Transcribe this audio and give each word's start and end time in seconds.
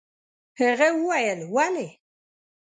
هغه 0.59 0.87
وويل: 1.05 1.39
ولې؟ 1.55 1.87